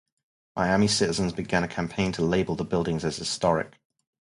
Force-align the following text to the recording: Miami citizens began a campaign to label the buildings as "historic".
Miami 0.55 0.87
citizens 0.87 1.31
began 1.31 1.63
a 1.63 1.67
campaign 1.67 2.11
to 2.11 2.23
label 2.23 2.55
the 2.55 2.65
buildings 2.65 3.05
as 3.05 3.17
"historic". 3.17 3.77